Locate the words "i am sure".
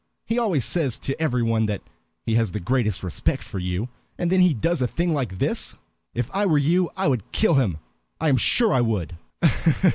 8.19-8.73